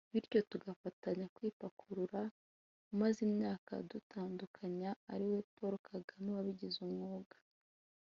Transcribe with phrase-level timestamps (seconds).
[0.13, 2.21] bityo tugafatanya kwipakurura
[2.93, 7.35] umaze imyaka adutandukanya ari we Paul Kagame wabigize umwuga